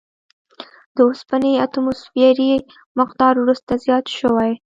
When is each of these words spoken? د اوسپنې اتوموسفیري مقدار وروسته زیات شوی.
د 0.95 0.97
اوسپنې 1.09 1.51
اتوموسفیري 1.65 2.51
مقدار 2.99 3.33
وروسته 3.39 3.71
زیات 3.85 4.05
شوی. 4.17 4.51